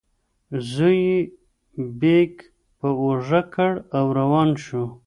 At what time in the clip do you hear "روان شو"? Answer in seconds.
4.19-4.83